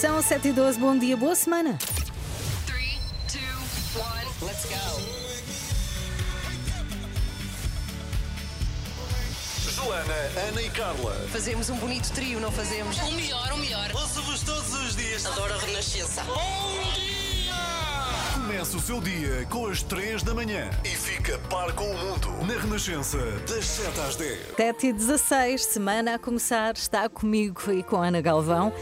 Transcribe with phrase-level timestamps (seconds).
[0.00, 1.76] São 7 e 12, bom dia, boa semana.
[2.64, 3.38] Three, two,
[4.00, 4.74] one, let's go.
[9.74, 11.14] Joana, Ana e Carla.
[11.30, 12.96] Fazemos um bonito trio, não fazemos?
[12.96, 13.90] O melhor, o melhor.
[13.94, 15.26] Ouço-vos todos os dias.
[15.26, 16.22] Adoro a Renascença.
[16.24, 17.19] Bom dia!
[18.50, 22.28] Começa o seu dia com as 3 da manhã e fica par com o mundo
[22.44, 23.16] na Renascença,
[23.48, 24.40] das 7 às 10.
[24.56, 28.72] 7 e 16, semana a começar, está comigo e com a Ana Galvão.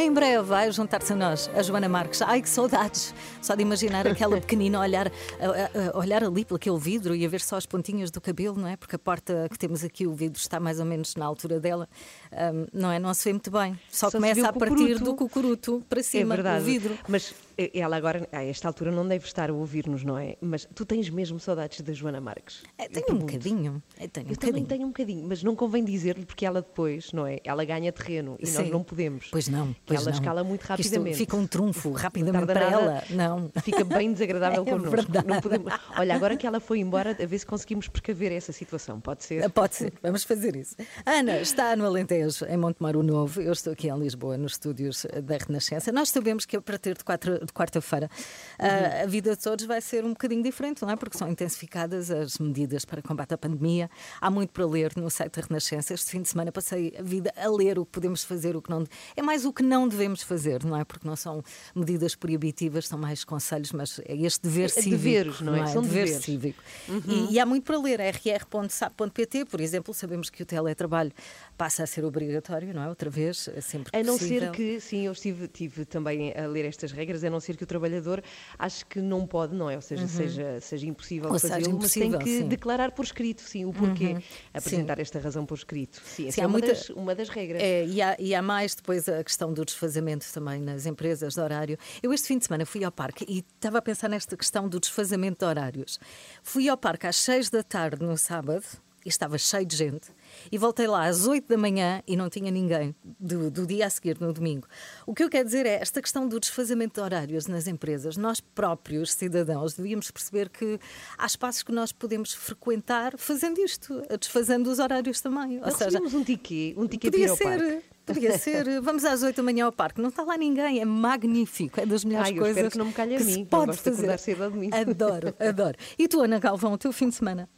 [0.00, 2.22] Em breve vai juntar-se a nós a Joana Marques.
[2.22, 3.14] Ai que saudades!
[3.42, 7.26] Só de imaginar aquela pequenina olhar, a, a- a olhar ali pelo aquele vidro e
[7.26, 8.78] a ver só as pontinhas do cabelo, não é?
[8.78, 11.86] Porque a porta que temos aqui, o vidro está mais ou menos na altura dela,
[12.32, 12.98] Ahm, não é?
[12.98, 13.78] Não se vê muito bem.
[13.90, 16.62] Só, Só começa a partir do cucuruto para É cima, verdade.
[16.62, 16.98] o vidro.
[17.08, 20.36] Mas eh, ela agora, a esta altura, não deve estar a ouvir-nos, não é?
[20.40, 22.62] Mas tu tens mesmo saudades da Joana Marques?
[22.78, 23.82] É, Eu tenho um bocadinho.
[24.00, 24.66] Eu tenho um Eu também bocadinho.
[24.66, 27.38] tenho um bocadinho, mas não convém dizer-lhe porque ela depois, não é?
[27.44, 28.70] Ela ganha terreno e nós Sim.
[28.70, 29.28] não podemos.
[29.30, 30.18] Pois não, pois ela não.
[30.18, 31.16] escala muito Que isto rapidamente.
[31.16, 33.04] Fica um trunfo rapidamente para ela.
[33.10, 33.50] Não.
[33.62, 34.90] Fica bem desagradável É connosco.
[34.90, 35.26] verdade.
[35.26, 35.72] Não podemos...
[35.96, 39.00] Olha, agora que ela foi embora, a ver se conseguimos precaver essa situação.
[39.00, 39.48] Pode ser?
[39.50, 40.76] Pode ser, vamos fazer isso.
[41.06, 42.17] Ana está no Alentejo,
[42.48, 43.40] em Montemaro Novo.
[43.40, 45.92] Eu estou aqui em Lisboa, nos estúdios da Renascença.
[45.92, 48.10] Nós sabemos que a partir de, quatro- de quarta-feira
[48.58, 50.96] a- a vida de todos vai ser um bocadinho diferente, não é?
[50.96, 53.90] Porque são intensificadas as medidas para combate à pandemia.
[54.20, 55.94] Há muito para ler no site da Renascença.
[55.94, 58.70] Este fim de semana passei a vida a ler o que podemos fazer, o que
[58.70, 58.84] não.
[59.16, 60.84] É mais o que não devemos fazer, não é?
[60.84, 61.42] Porque não são
[61.74, 64.90] medidas proibitivas, são mais conselhos, mas é este dever É cívico.
[64.90, 65.66] deveres, não é?
[65.66, 66.24] São dever deveres.
[66.24, 66.62] cívico.
[67.06, 68.00] E, e há muito para ler.
[68.00, 71.12] rr.sap.pt, por exemplo, sabemos que o teletrabalho
[71.56, 72.88] passa a ser obrigatório, não é?
[72.88, 74.40] Outra vez, sempre que A não possível.
[74.40, 77.64] ser que, sim, eu estive, tive também a ler estas regras, a não ser que
[77.64, 78.22] o trabalhador
[78.58, 79.76] acho que não pode, não é?
[79.76, 81.38] Ou seja, seja, seja impossível Uhum.
[81.38, 82.42] Seja, fazê-lo, mas tem impossível, que sim.
[82.42, 82.48] Uhum.
[82.48, 84.16] declarar por escrito, sim, o porquê.
[84.52, 86.00] Apresentar esta razão por escrito.
[86.04, 87.62] Sim, Sim, é uma, muita- das, uma das regras.
[87.62, 91.40] É, e, há, e há mais depois a questão do desfazamento também nas empresas de
[91.40, 91.78] horário.
[92.02, 94.80] Eu este fim de semana fui ao parque e estava a pensar nesta questão do
[94.80, 95.98] desfazamento de horários.
[96.42, 98.64] Fui ao parque às 6 da tarde no sábado
[99.04, 100.08] e estava cheio de gente.
[100.50, 103.90] E voltei lá às 8 da manhã e não tinha ninguém do, do dia a
[103.90, 104.66] seguir, no domingo.
[105.06, 108.16] O que eu quero dizer é esta questão do desfazamento de horários nas empresas.
[108.16, 110.78] Nós próprios, cidadãos, devíamos perceber que
[111.16, 115.58] há espaços que nós podemos frequentar fazendo isto, desfazendo os horários também.
[115.58, 117.36] Ou Não seja, um ticket, um ir Podia parque.
[117.36, 118.80] ser, podia ser.
[118.80, 120.00] Vamos às 8 da manhã ao parque.
[120.00, 121.80] Não está lá ninguém, é magnífico.
[121.80, 122.72] É das melhores Ai, coisas.
[122.72, 124.18] que não me calhe a mim, que pode fazer.
[124.18, 124.74] cedo ao domingo.
[124.76, 125.76] Adoro, adoro.
[125.98, 127.48] E tu, Ana Galvão, o teu fim de semana?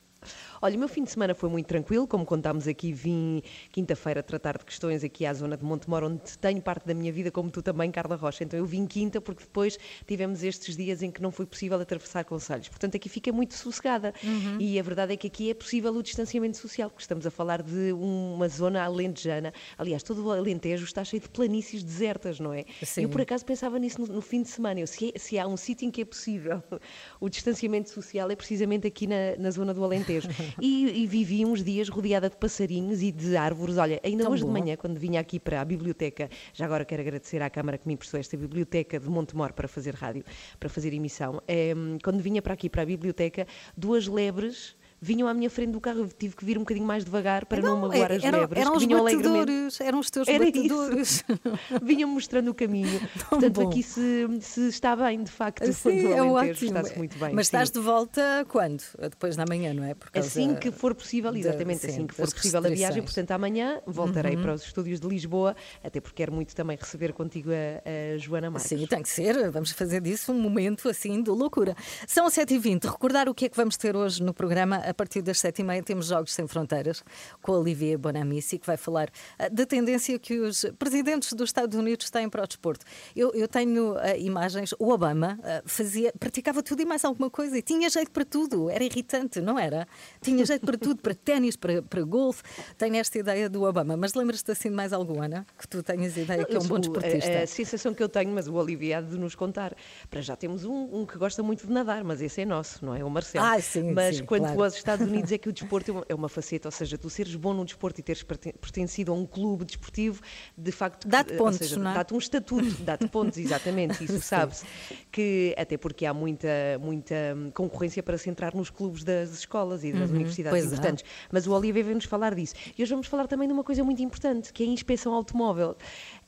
[0.62, 4.58] Olha, o meu fim de semana foi muito tranquilo, como contámos aqui, vim quinta-feira tratar
[4.58, 7.62] de questões aqui à zona de Montemor, onde tenho parte da minha vida, como tu
[7.62, 8.44] também, Carla Rocha.
[8.44, 12.24] Então eu vim quinta porque depois tivemos estes dias em que não foi possível atravessar
[12.24, 12.68] conselhos.
[12.68, 14.12] Portanto, aqui fica muito sossegada.
[14.22, 14.58] Uhum.
[14.60, 17.62] E a verdade é que aqui é possível o distanciamento social, porque estamos a falar
[17.62, 19.54] de uma zona alentejana.
[19.78, 22.66] Aliás, todo o Alentejo está cheio de planícies desertas, não é?
[22.82, 23.04] Sim.
[23.04, 24.80] Eu por acaso pensava nisso no, no fim de semana.
[24.80, 26.62] Eu, se, se há um sítio em que é possível
[27.18, 30.28] o distanciamento social é precisamente aqui na, na zona do Alentejo.
[30.60, 33.76] E, e vivi uns dias rodeada de passarinhos e de árvores.
[33.76, 34.52] Olha, ainda Tão hoje bom.
[34.52, 37.86] de manhã, quando vinha aqui para a biblioteca, já agora quero agradecer à Câmara que
[37.86, 40.24] me emprestou esta biblioteca de Montemor para fazer rádio,
[40.58, 41.42] para fazer emissão.
[41.46, 43.46] Em, quando vinha para aqui, para a biblioteca,
[43.76, 44.76] duas lebres.
[45.02, 47.62] Vinham à minha frente do carro, eu tive que vir um bocadinho mais devagar para
[47.62, 48.60] não, magoar as Então, eram, lebres.
[48.60, 51.24] eram os batedores, eram os teus Era batedores.
[51.82, 53.00] Vinham mostrando o caminho.
[53.18, 53.68] Tão Portanto, bom.
[53.70, 57.32] aqui se, se está bem, de facto, Sim, no é Alentejo está-se muito bem.
[57.32, 57.56] Mas sim.
[57.56, 58.82] estás de volta quando?
[58.98, 59.94] Depois da manhã, não é?
[60.14, 62.98] Assim que for possível, exatamente, sim, assim que for possível a viagem.
[62.98, 63.04] Uhum.
[63.04, 67.50] portanto amanhã voltarei para os estúdios de Lisboa, até porque quero muito também receber contigo
[67.50, 68.68] a, a Joana Marques.
[68.68, 69.50] Sim, tem que ser.
[69.50, 71.74] Vamos fazer disso um momento assim de loucura.
[72.06, 72.84] São 7h20.
[72.84, 74.89] Recordar o que é que vamos ter hoje no programa.
[74.90, 77.04] A partir das 7h30 temos Jogos Sem Fronteiras
[77.40, 79.08] com a Olivier Bonamici, que vai falar
[79.38, 82.84] ah, da tendência que os presidentes dos Estados Unidos têm para o desporto.
[83.14, 84.74] Eu, eu tenho ah, imagens.
[84.80, 88.68] O Obama ah, fazia, praticava tudo e mais alguma coisa e tinha jeito para tudo.
[88.68, 89.86] Era irritante, não era?
[90.20, 92.42] Tinha jeito para tudo, para ténis, para, para golfe.
[92.76, 93.96] Tenho esta ideia do Obama.
[93.96, 95.46] Mas lembras-te assim de mais alguma, Ana?
[95.56, 97.30] Que tu tenhas ideia que é um bom desportista.
[97.30, 99.72] A, a sensação que eu tenho, mas o Olivier há de nos contar.
[100.10, 102.92] Para já temos um, um que gosta muito de nadar, mas esse é nosso, não
[102.92, 103.04] é?
[103.04, 103.46] O Marcelo.
[103.46, 104.64] Ah, sim, mas sim, quanto claro.
[104.64, 107.08] aos Estados Unidos é que o desporto é uma, é uma faceta, ou seja, tu
[107.08, 110.20] seres bom no desporto e teres perten- pertencido a um clube desportivo,
[110.56, 111.94] de facto, Dá-te pontos, seja, não é?
[111.94, 114.64] dá-te um estatuto, dá-te pontos, exatamente, isso sabe-se.
[115.10, 116.48] Que, até porque há muita,
[116.80, 117.14] muita
[117.54, 120.74] concorrência para se entrar nos clubes das escolas e das universidades pois há.
[120.74, 121.04] importantes.
[121.30, 122.54] Mas o Olivier veio-nos falar disso.
[122.76, 125.76] E hoje vamos falar também de uma coisa muito importante, que é a inspeção automóvel.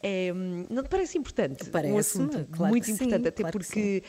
[0.03, 0.33] É,
[0.69, 1.65] não te parece importante?
[1.69, 4.03] um Parece-me, assunto claro muito que sim, importante, até claro que porque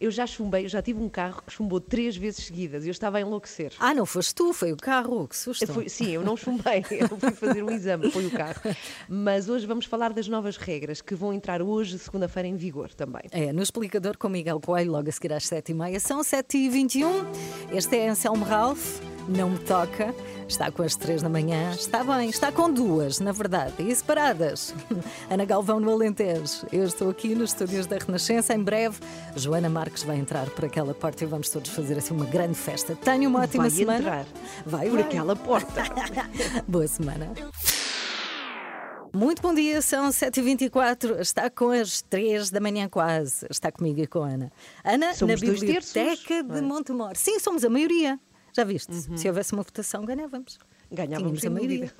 [0.00, 2.90] Eu já chumbei, eu já tive um carro que chumbou três vezes seguidas e eu
[2.90, 3.70] estava a enlouquecer.
[3.78, 5.62] Ah, não foste tu, foi o carro, que susto.
[5.62, 8.62] Eu fui- sim, eu não chumbei, eu fui fazer um exame, foi o carro.
[9.06, 13.24] Mas hoje vamos falar das novas regras que vão entrar hoje, segunda-feira, em vigor também.
[13.30, 15.98] É, no explicador com Miguel Coelho, logo a seguir às 7h30.
[16.00, 17.06] São 7h21.
[17.70, 20.14] Este é Anselmo Ralph, não me toca.
[20.50, 21.70] Está com as 3 da manhã.
[21.70, 24.74] Está bem, está com duas, na verdade, e separadas.
[25.30, 26.66] Ana Galvão no Alentejo.
[26.72, 28.52] Eu estou aqui nos estúdios da Renascença.
[28.52, 28.98] Em breve,
[29.36, 32.96] Joana Marques vai entrar por aquela porta e vamos todos fazer assim uma grande festa.
[32.96, 33.98] Tenha uma ótima Vai semana.
[34.00, 34.26] entrar
[34.66, 35.02] Vai, por vai.
[35.02, 35.82] aquela porta.
[36.66, 37.30] Boa semana.
[39.12, 44.06] Muito bom dia, são 7h24, está com as 3 da manhã quase, está comigo e
[44.06, 44.52] com a Ana.
[44.84, 46.60] Ana, Somos na Biblioteca terços, de é?
[46.60, 47.16] Montemor.
[47.16, 48.20] Sim, somos a maioria.
[48.52, 48.92] Já viste?
[49.16, 50.58] Se houvesse uma votação, ganhávamos.
[50.92, 51.92] Ganhávamos a maioria.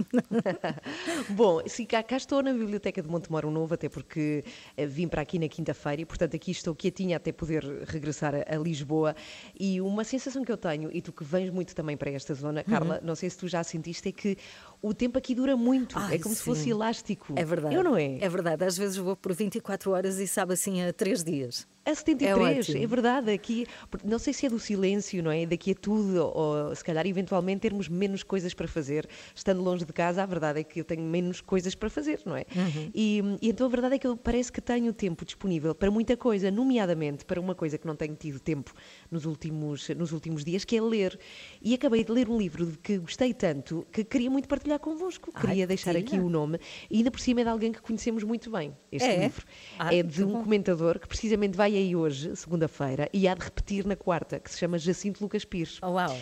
[1.31, 4.44] Bom, sim, cá, cá estou na Biblioteca de Montemoro Novo, até porque
[4.76, 8.55] eh, vim para aqui na quinta-feira e, portanto, aqui estou quietinha até poder regressar a,
[8.55, 9.14] a Lisboa.
[9.58, 12.64] E uma sensação que eu tenho, e tu que vens muito também para esta zona,
[12.64, 14.37] Carla, não sei se tu já sentiste, é que
[14.82, 15.99] o tempo aqui dura muito.
[15.99, 16.44] Ai, é como se sim.
[16.44, 17.32] fosse elástico.
[17.37, 17.75] É verdade.
[17.75, 18.19] Eu não é?
[18.21, 18.65] É verdade.
[18.65, 21.67] Às vezes vou por 24 horas e sabe assim a 3 dias.
[21.85, 22.85] A É 73, ótimo.
[22.85, 23.31] é, verdade.
[23.31, 23.67] Aqui,
[24.05, 25.47] não sei se é do silêncio, não é?
[25.47, 29.09] Daqui a tudo, ou se calhar eventualmente termos menos coisas para fazer.
[29.35, 32.37] Estando longe de casa, a verdade é que eu tenho menos coisas para fazer, não
[32.37, 32.44] é?
[32.55, 32.91] Uhum.
[32.94, 36.17] E, e então a verdade é que eu parece que tenho tempo disponível para muita
[36.17, 38.73] coisa, nomeadamente para uma coisa que não tenho tido tempo
[39.11, 41.19] nos últimos, nos últimos dias, que é ler.
[41.62, 45.31] E acabei de ler um livro que gostei tanto que queria muito partilhar convosco.
[45.35, 46.19] Ai, Queria deixar partilha.
[46.19, 46.59] aqui o nome.
[46.91, 49.19] E ainda por cima é de alguém que conhecemos muito bem, este É?
[49.25, 49.45] livro.
[49.79, 50.43] Ah, é de um bom.
[50.45, 54.59] comentador que precisamente vai aí hoje, segunda-feira, e há de repetir na quarta, que se
[54.59, 55.79] chama Jacinto Lucas Pires.
[55.83, 56.17] Oh, uau!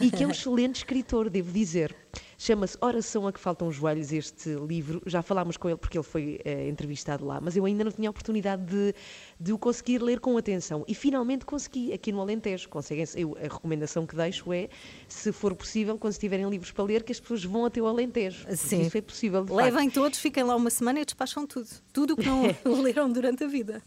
[0.00, 1.94] E que é um excelente escritor, devo dizer.
[2.38, 5.02] Chama-se Oração a que Faltam Joelhos, este livro.
[5.06, 8.08] Já falámos com ele porque ele foi eh, entrevistado lá, mas eu ainda não tinha
[8.08, 8.94] a oportunidade de,
[9.38, 10.84] de o conseguir ler com atenção.
[10.86, 12.68] E finalmente consegui, aqui no Alentejo.
[12.68, 14.68] Conseguem eu, a recomendação que deixo é,
[15.08, 18.46] se for possível, quando tiverem livros para ler, que as pessoas vão até o Alentejo.
[18.56, 18.82] Sim.
[18.82, 19.64] Isso é possível, de facto.
[19.64, 21.68] Levem todos, fiquem lá uma semana e despacham tudo.
[21.92, 22.42] Tudo o que não
[22.82, 23.82] leram durante a vida.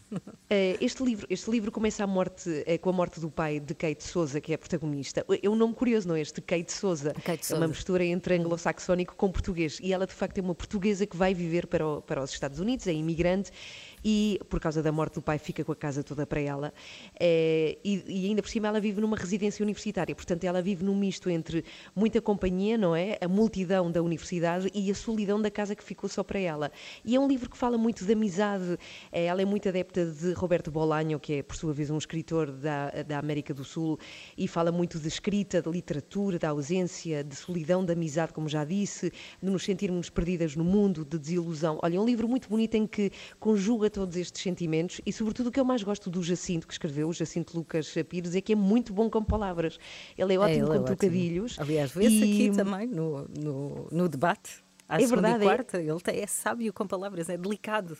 [0.50, 3.74] Eh, este, livro, este livro começa a morte, eh, com a morte do pai de
[3.74, 5.24] Kate Souza, que é a protagonista.
[5.42, 6.20] É um nome curioso, não é?
[6.20, 7.12] Este Kate Souza.
[7.14, 7.68] Kate É uma Souza.
[7.68, 9.78] mistura entre anglo-saxónico com português.
[9.82, 12.58] E ela, de facto, é uma portuguesa que vai viver para, o- para os Estados
[12.60, 13.50] Unidos, é imigrante.
[14.04, 16.72] E, por causa da morte do pai, fica com a casa toda para ela.
[17.18, 20.14] Eh, e, e ainda por cima, ela vive numa residência universitária.
[20.14, 21.64] Portanto, ela vive num misto entre
[21.94, 23.18] muita companhia, não é?
[23.20, 26.70] A multidão da universidade e a solidão da casa que ficou só para ela.
[27.04, 28.78] E é um livro que fala muito de amizade.
[29.12, 32.50] Eh, Ela é muito adepta de Roberto Bolaño, que é, por sua vez, um escritor
[32.50, 33.98] da, da América do Sul,
[34.36, 38.64] e fala muito de escrita, de literatura, da ausência, de solidão, de amizade, como já
[38.64, 39.10] disse,
[39.42, 41.78] de nos sentirmos perdidas no mundo, de desilusão.
[41.82, 45.52] Olha, é um livro muito bonito em que conjuga todos estes sentimentos e, sobretudo, o
[45.52, 48.56] que eu mais gosto do Jacinto, que escreveu, o Jacinto Lucas Pires, é que é
[48.56, 49.78] muito bom com palavras.
[50.16, 50.84] Ele é ótimo ele é com ótimo.
[50.86, 51.58] trocadilhos.
[51.58, 54.64] Aliás, vê-se E- aqui também no, no, no debate.
[54.88, 55.50] À É verdade, e é.
[55.50, 57.96] quarta, ele é sábio com palavras, é delicado.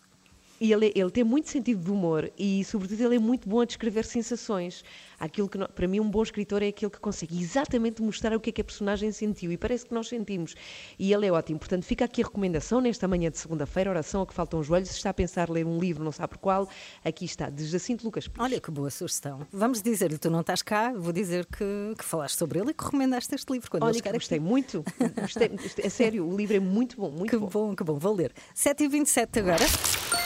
[0.60, 3.64] E ele, ele tem muito sentido de humor e, sobretudo, ele é muito bom a
[3.64, 4.82] descrever sensações.
[5.20, 8.50] Aquilo que, para mim, um bom escritor é aquele que consegue exatamente mostrar o que
[8.50, 10.54] é que a personagem sentiu e parece que nós sentimos.
[10.98, 11.58] E ele é ótimo.
[11.58, 14.88] Portanto, fica aqui a recomendação nesta manhã de segunda-feira, oração a que faltam os joelhos.
[14.90, 16.68] Se está a pensar ler um livro, não sabe por qual,
[17.04, 18.44] aqui está, de Jacinto Lucas Pires.
[18.44, 19.46] Olha que boa sugestão.
[19.52, 22.84] Vamos dizer-lhe, tu não estás cá, vou dizer que, que falaste sobre ele e que
[22.84, 24.46] recomendaste este livro quando ele Olha, que gostei aqui.
[24.46, 24.84] muito.
[25.20, 25.50] Gostei,
[25.82, 27.46] é sério, o livro é muito bom, muito Que bom.
[27.48, 28.32] bom, que bom, vou ler.
[28.54, 30.17] 7h27 agora.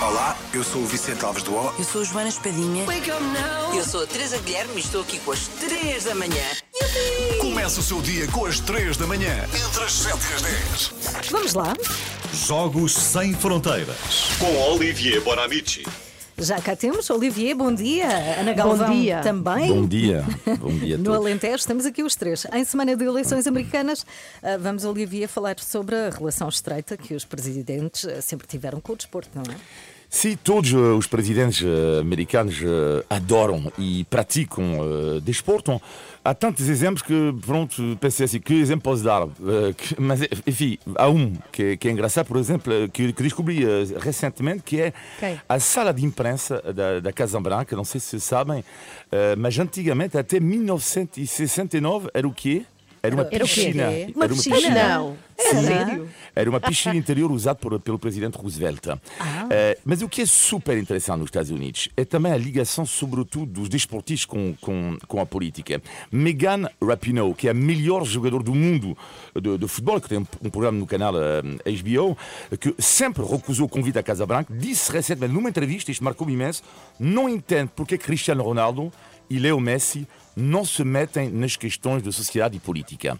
[0.00, 1.74] Olá, eu sou o Vicente Alves do O.
[1.76, 2.84] Eu sou a Joana Espadinha.
[3.74, 6.44] Eu sou a Teresa Guilherme e estou aqui com as 3 da manhã.
[7.40, 10.92] Começa o seu dia com as 3 da manhã, entre as 7 e as 10.
[11.30, 11.74] Vamos lá.
[12.32, 13.96] Jogos Sem Fronteiras.
[14.38, 15.84] com Olivier Bonamici.
[16.40, 17.10] Já cá temos.
[17.10, 18.06] Olivier, bom dia.
[18.38, 19.20] Ana Galvão dia.
[19.22, 19.74] também.
[19.74, 20.24] Bom dia,
[20.60, 21.20] bom dia a No todos.
[21.20, 22.46] Alentejo, estamos aqui os três.
[22.52, 24.06] Em semana de eleições americanas,
[24.40, 28.92] ah, vamos, Olivier, falar sobre a relação estreita que os presidentes ah, sempre tiveram com
[28.92, 29.56] o desporto, não é?
[30.08, 31.62] Se todos eh, os presidentes
[32.00, 32.56] americanos
[33.10, 35.78] adoram e praticam desporto,
[36.24, 39.22] há tantos exemplos que, pronto, pensei assim, que exemplo posso dar?
[39.22, 43.64] Eh, mas, enfim, há um que, que é engraçado, por exemplo, eh, que, que descobri
[43.64, 45.40] eh, recentemente, que é Quem?
[45.48, 48.64] a sala de imprensa da, da Casa Branca, não sei se sabem,
[49.38, 52.64] mas antigamente, até 1969, era o quê?
[53.02, 53.84] Era uma Era piscina.
[54.14, 54.70] Uma Era piscina?
[54.70, 56.08] Não, é sério.
[56.34, 58.86] Era uma piscina interior usada por, pelo presidente Roosevelt.
[59.50, 63.52] Eh, mas o que é super interessante nos Estados Unidos é também a ligação, sobretudo,
[63.52, 65.80] dos desportistas com, com, com a política.
[66.10, 68.96] Megan Rapinoe, que é a melhor jogadora do mundo
[69.34, 71.42] de, de futebol, que tem um, um programa no canal eh,
[71.82, 72.16] HBO,
[72.58, 76.62] que sempre recusou o convite à Casa Branca, disse recentemente numa entrevista, isto marcou-me imenso,
[76.98, 78.92] não entende porque Cristiano Ronaldo
[79.30, 80.06] e Leo Messi
[80.38, 83.18] não se metem nas questões de sociedade e política.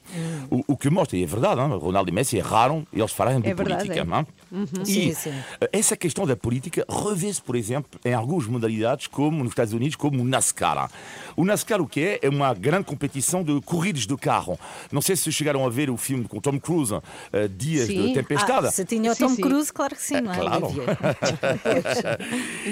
[0.51, 3.49] O, o que mostra, e é verdade, hein, Ronaldo e Messi erraram eles falaram de
[3.49, 4.01] É verdade, política.
[4.03, 4.25] é.
[4.53, 4.67] Hein?
[4.83, 5.33] E Sim, sim.
[5.73, 10.23] essa questão da política revê-se, por exemplo, em algumas modalidades, como nos Estados Unidos, como
[10.23, 10.91] o NASCAR.
[11.37, 12.19] O NASCAR, o que é?
[12.23, 14.59] É uma grande competição de corridas de carro.
[14.91, 16.95] Não sei se chegaram a ver o filme com Tom Cruise,
[17.33, 18.09] eh, Dias Sim.
[18.09, 18.67] de Tempestade.
[18.67, 19.43] Ah, se tinha o Sim, Tom sim.
[19.43, 20.37] Cruise, claro que sim, não é?
[20.37, 20.69] claro.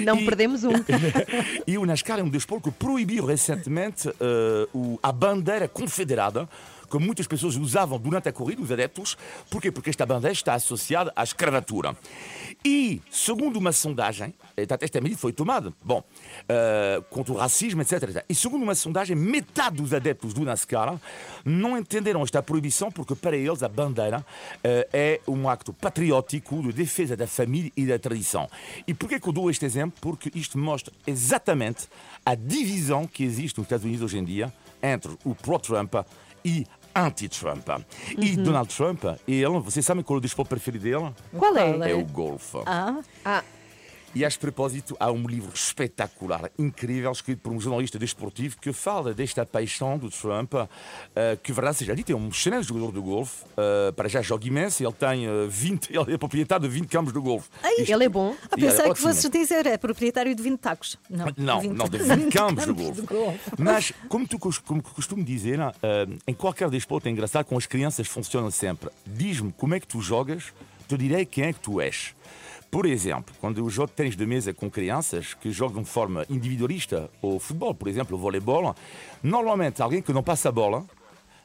[0.03, 0.71] Não E- perdemos um.
[1.65, 4.09] E o NASCAR é um desporto que proibiu recentemente
[4.73, 6.47] o- a bandeira confederada
[6.89, 9.17] que muitas pessoas usavam durante a corrida, os adeptos.
[9.49, 9.71] Porquê?
[9.71, 11.95] Porque esta bandeira está associada à escravatura.
[12.65, 16.03] E, segundo uma sondagem, esta medida foi tomada, bom,
[16.49, 18.25] eh, contra o racismo, etc, etc.
[18.27, 20.99] E segundo uma sondagem, metade dos adeptos do NASCAR
[21.45, 24.25] não entenderam esta proibição porque para eles a bandeira
[24.63, 28.49] eh, é um acto patriótico de defesa da família e da tradição.
[28.87, 29.97] E porquê que eu dou este exemplo?
[30.01, 31.87] Porque isto mostra exatamente
[32.25, 34.51] a divisão que existe nos Estados Unidos hoje em dia
[34.81, 35.93] entre o pró-Trump
[36.43, 36.65] e
[36.97, 37.67] anti-Trump.
[38.17, 41.13] E Donald Trump, ele, vocês sabem qual é o desporto preferido dele?
[41.37, 41.91] Qual Qual é?
[41.91, 42.57] É o golfe.
[42.65, 43.43] Ah, Ah,
[44.15, 48.73] E a este propósito, há um livro espetacular, incrível, escrito por um jornalista desportivo que
[48.73, 50.53] fala desta paixão do Trump,
[51.15, 54.47] eh, que, verdade seja dita, é um excelente jogador de golfe, eh, para já joga
[54.47, 57.47] imenso, ele tem eh, 20, ele é proprietário de 20 campos de golfe.
[57.77, 58.33] Isto- ele é bom.
[58.43, 59.07] ah, E era pensei que ótimo.
[59.07, 60.97] fosses dizer, é proprietário de 20 tacos.
[61.09, 63.51] Não, Não, 20 não, de 20 campos de golfe.
[63.59, 68.07] Mas, como tu como costumo dizer, eh, em qualquer desporto é engraçado, com as crianças
[68.07, 68.89] funciona sempre.
[69.05, 70.45] Diz-me como é que tu jogas,
[70.87, 72.15] te direi quem é que tu és.
[72.69, 77.09] Por exemplo, quando eu jogo tênis de mesa com crianças que jogam de forma individualista,
[77.21, 78.75] ou futebol, por exemplo, ou voleibol,
[79.23, 80.85] normalmente alguém que não passa a bola,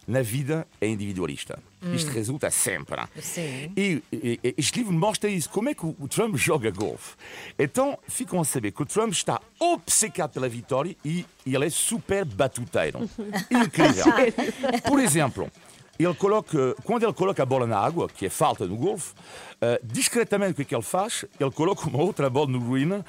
[0.05, 1.61] na vida é individualista.
[1.95, 3.00] Isto resulta sempre.
[3.21, 3.71] Sim.
[3.76, 5.49] E, e- e este livro mostra isso.
[5.49, 7.14] Como é que o Trump joga golfe?
[7.57, 11.71] Então, ficam a saber que o Trump está obcecado pela vitória e, e ele é
[11.71, 13.09] super batuteiro.
[13.49, 14.05] Incrível.
[14.88, 15.49] Por exemplo,
[15.99, 19.13] ele coloca, quando ele coloca a bola na água, que é falta no golfe,
[19.61, 21.25] eh, discretamente o que é que ele faz?
[21.39, 23.05] Ele coloca uma outra bola no green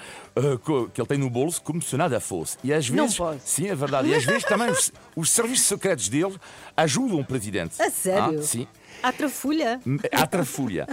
[0.63, 2.57] co- que ele tem no bolso, como se nada fosse.
[2.63, 3.41] E às Não vezes, pode.
[3.43, 4.09] sim, é verdade.
[4.09, 6.35] E às vezes também os, os serviços secretos dele
[6.77, 7.81] ajudam o presidente.
[7.81, 8.39] A sério?
[8.39, 8.67] Ah, sim.
[9.03, 9.81] À trafulha.
[10.11, 10.87] À trafulha.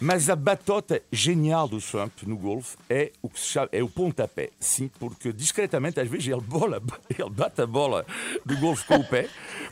[0.00, 3.88] Mas a batota genial do Trump no golfe é o que se chama é o
[3.88, 4.50] pontapé.
[4.60, 6.80] Sim, porque discretamente, às vezes, ele, bola,
[7.10, 8.06] ele bate a bola
[8.44, 9.28] do golfe com o pé.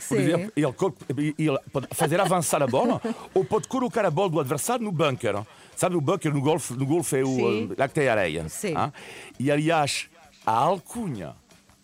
[0.07, 0.23] Por Sim.
[0.23, 3.01] exemplo, ele, ele pode fazer avançar a bola
[3.33, 5.35] ou pode colocar a bola do adversário no bunker.
[5.75, 7.69] Sabe, o bunker no golfe, no golfe é o Sim.
[7.71, 8.47] eh, lá que tem areia.
[8.49, 8.73] Sim.
[8.75, 8.91] ah?
[9.39, 10.09] E, aliás,
[10.45, 11.35] a alcunha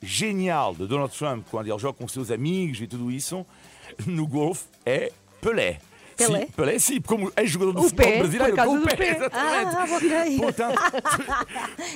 [0.02, 3.46] genial de Donald Trump, quando ele joga com seus amigos e tudo isso,
[4.06, 5.80] no golfe é Pelé.
[6.28, 6.40] Pelé?
[6.42, 8.88] Sim, Pelé, sim, como é jogador do O futebol pé, brasileiro, por causa com o
[8.88, 9.10] pé, pé.
[9.16, 9.76] exatamente.
[9.76, 10.38] Ah, ok.
[10.40, 10.82] Portanto,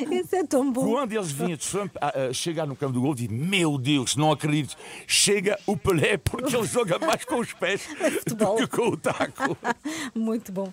[0.11, 0.85] Isso é tão bom.
[0.91, 4.31] quando eles vinham Trump a, a chegar no campo do gol, diz: Meu Deus, não
[4.31, 4.75] acredito,
[5.07, 7.81] chega o Pelé porque ele joga mais com os pés
[8.19, 8.57] futebol.
[8.57, 9.57] do que com o taco.
[10.15, 10.71] Muito bom.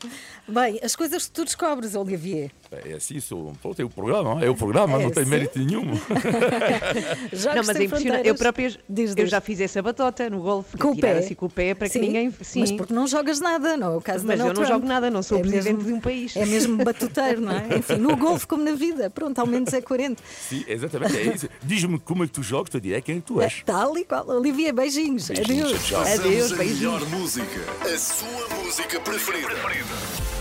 [0.49, 2.51] Bem, as coisas que tu descobres, Olivier.
[2.85, 5.83] É assim, sou, pronto, é o programa, é o programa, É, não tem mérito nenhum.
[7.55, 8.29] Não, mas é impressionante.
[8.29, 10.77] Eu própria Diz, eu já fiz essa batota no golfe.
[10.79, 11.19] Com o pé?
[11.19, 12.35] assim com o pé para que Sim, ninguém.
[12.41, 12.61] Sim.
[12.61, 14.69] Mas porque não jogas nada, não é o caso Mas eu não Trump.
[14.69, 16.37] jogo nada, não sou o presidente de um país.
[16.37, 17.79] É mesmo batuteiro, não é?
[17.79, 19.11] Enfim, no golfe como na vida.
[19.11, 20.23] Pronto, ao menos é coerente.
[20.49, 21.49] Sim, exatamente, é isso.
[21.63, 23.63] Diz-me como é que tu jogas, te direi quem é que tu és.
[23.65, 24.27] Tal e qual.
[24.29, 25.29] Olivier, beijinhos.
[25.29, 25.95] Beijinhos, Adeus.
[25.95, 26.79] Adeus, Passamos a beijinhos.
[26.81, 27.61] melhor música,
[27.95, 29.49] a sua música preferida.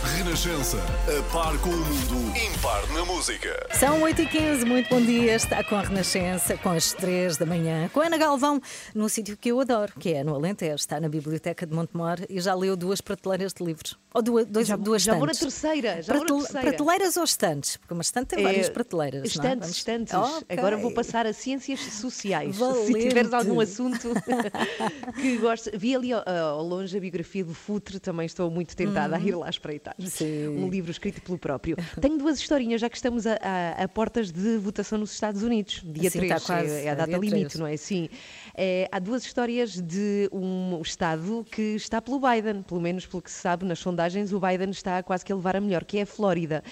[0.04, 3.68] Renascença, a par com o mundo, impar na música.
[3.80, 5.36] São 8h15, muito bom dia.
[5.36, 8.60] Está com a Renascença, com as 3 da manhã, com a Ana Galvão,
[8.96, 10.74] num sítio que eu adoro, que é no Alentejo.
[10.76, 13.98] Está na Biblioteca de Montemor e já leu duas prateleiras de livros.
[14.14, 15.62] Ou duas, dois, Já, duas já vou na estantes.
[15.62, 16.02] terceira.
[16.02, 16.68] Já vou na Pratel- terceira.
[16.68, 17.78] Prateleiras ou estantes?
[17.78, 19.20] Porque uma estante tem várias É, prateleiras.
[19.22, 19.28] não é?
[19.28, 20.14] Estantes, Vamos- estantes.
[20.14, 20.58] Ok.
[20.58, 22.58] Agora vou passar a ciências sociais.
[22.58, 22.88] Valente.
[22.92, 24.10] Se tiveres algum assunto
[25.16, 25.72] que gostes.
[25.80, 29.36] Vi ali ao, ao longe a biografia do Futre, também estou muito tentada a ir
[29.36, 29.91] lá espreitar.
[30.00, 30.48] Sim.
[30.50, 31.76] Um livro escrito pelo próprio.
[32.00, 35.82] Tenho duas historinhas, já que estamos a, a- a portas de votação nos Estados Unidos.
[35.86, 37.56] Dia Sim, 3 está quase, é, é a data limite, 3.
[37.56, 37.78] não é?
[37.78, 38.10] Sim.
[38.56, 43.32] É, há duas histórias de um Estado que está pelo Biden, pelo menos pelo que
[43.32, 46.02] se sabe nas sondagens, o Biden está quase que a levar a melhor, que é
[46.02, 46.64] a Flórida.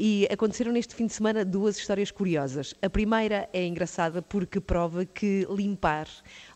[0.00, 2.72] E aconteceram neste fim de semana duas histórias curiosas.
[2.80, 6.06] A primeira é engraçada porque prova que limpar,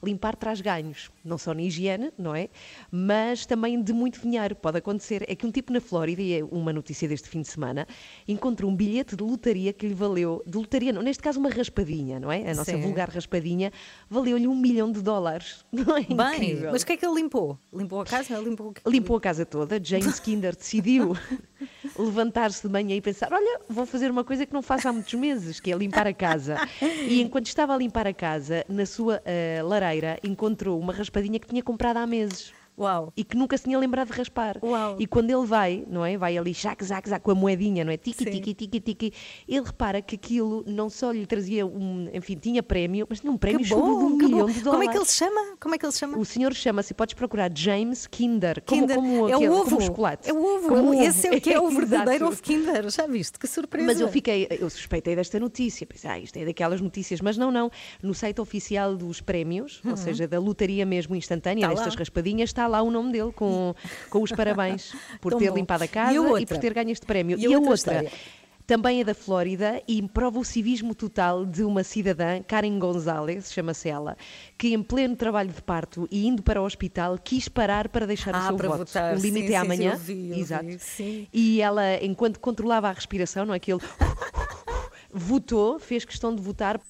[0.03, 2.49] limpar traz ganhos, não só na higiene, não é?
[2.91, 4.57] Mas também de muito dinheiro.
[4.57, 5.25] Pode acontecer.
[5.29, 7.87] É que um tipo na Flórida, e é uma notícia deste fim de semana,
[8.27, 12.19] encontrou um bilhete de lotaria que lhe valeu, de lotaria, não, neste caso uma raspadinha,
[12.19, 12.51] não é?
[12.51, 12.81] A nossa Sim.
[12.81, 13.71] vulgar raspadinha,
[14.11, 15.65] valeu-lhe um milhão de dólares.
[15.73, 16.73] Não é Bem, incrível?
[16.73, 17.59] mas o que é que ele limpou?
[17.73, 18.39] Limpou a casa?
[18.39, 18.75] Limpou?
[18.87, 19.83] Limpou a casa toda.
[19.83, 21.17] James Kinder decidiu
[21.99, 25.15] levantar-se de manhã e pensar: olha, vou fazer uma coisa que não faço há muitos
[25.15, 26.57] meses, que é limpar a casa.
[26.81, 29.92] E enquanto estava a limpar a casa, na sua eh, lareira,
[30.23, 32.55] encontrou uma raspadinha que tinha comprado há meses.
[32.79, 33.13] Uau.
[33.17, 34.59] E que nunca se tinha lembrado de raspar.
[34.63, 34.97] Uau.
[34.99, 36.17] E quando ele vai, não é?
[36.17, 37.97] Vai ali, chac, zac, zac, com a moedinha, não é?
[37.97, 38.31] Tiki, Sim.
[38.31, 39.13] tiki, tiki, tiki.
[39.47, 43.37] Ele repara que aquilo não só lhe trazia um, enfim, tinha prémio, mas tinha um
[43.37, 44.47] prémio Que chulo de bom, um milhão bom.
[44.47, 44.89] de Como dólares.
[44.89, 45.57] é que ele se chama?
[45.61, 46.19] Como é que ele se chama?
[46.19, 48.97] O senhor chama-se, podes procurar James Kinder, como, Kinder.
[48.97, 49.65] como, é aquele- o ovo.
[49.71, 50.29] como chocolate.
[50.31, 50.69] É o ovo.
[50.69, 52.89] Como Esse é o que é o verdadeiro ovo Kinder.
[52.91, 53.39] Já viste?
[53.39, 53.87] Que surpresa.
[53.87, 57.51] Mas eu fiquei, eu suspeitei desta notícia, pensei, ah, isto é daquelas notícias, mas não,
[57.53, 57.71] não.
[58.03, 61.75] No site oficial dos prémios, ou seja, da lotaria mesmo instantânea, Uhum.
[61.75, 61.81] Lá.
[61.81, 63.75] nestas raspadinhas, está lá o nome dele com,
[64.11, 65.57] com os parabéns por ter bom.
[65.57, 66.47] limpado a E casa e, outra?
[66.47, 67.39] por ter ganho este prémio.
[67.39, 68.13] E a outra história?
[68.65, 73.89] também é da Flórida e prova o civismo total de uma cidadã, Karen Gonzalez, chama-se
[73.89, 74.17] ela,
[74.57, 78.33] que em pleno trabalho de parto e indo para o hospital quis parar para deixar
[78.33, 78.79] o Ah, seu para voto.
[78.79, 79.15] votar.
[79.15, 79.93] O limite Sim, é sim, sim, amanhã.
[79.93, 80.65] eu vi, Exato.
[80.65, 81.29] vi, sim.
[81.33, 83.81] E ela, enquanto controlava a respiração, não é aquele
[85.13, 86.81] votou, fez questão de votar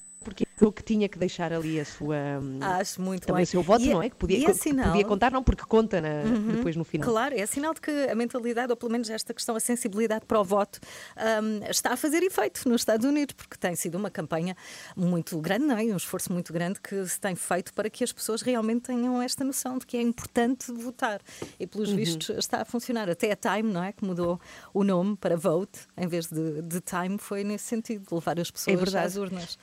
[0.55, 3.43] achou que tinha que deixar ali a sua hum, Acho muito também bem.
[3.43, 4.09] o seu voto, E é- não é?
[4.09, 4.91] Que podia, é sinal- Uhum.
[4.93, 6.23] podia contar, não, porque conta na-
[6.55, 7.09] depois no final.
[7.09, 10.39] Claro, é sinal de que a mentalidade, ou pelo menos esta questão, a sensibilidade para
[10.39, 10.79] o voto,
[11.17, 14.55] hum, está a fazer efeito nos Estados Unidos, porque tem sido uma campanha
[14.95, 15.83] muito grande, não é?
[15.83, 19.43] Um esforço muito grande que se tem feito para que as pessoas realmente tenham esta
[19.43, 21.19] noção de que é importante votar.
[21.59, 21.95] E pelos Uhum.
[21.95, 23.09] vistos está a funcionar.
[23.09, 23.91] Até a Time, não é?
[23.91, 24.39] Que mudou
[24.73, 28.49] o nome para Vote, em vez de, de Time, foi nesse sentido, de levar as
[28.51, 29.05] pessoas verdade.
[29.07, 29.57] às urnas.